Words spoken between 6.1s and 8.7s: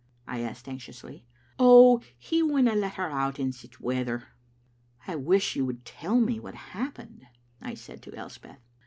me what happened," I said to Elspeth.